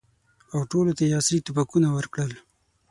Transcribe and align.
او 0.53 0.61
ټولو 0.71 0.91
ته 0.97 1.01
یې 1.07 1.15
عصري 1.19 1.39
توپکونه 1.45 1.87
ورکړل. 1.91 2.31